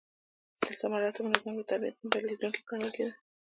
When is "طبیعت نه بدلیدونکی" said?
1.71-2.61